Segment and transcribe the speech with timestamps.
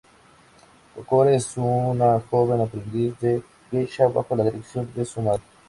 [0.95, 5.43] Kokoro es una joven aprendiz de Geisha, bajo la dirección de su madre.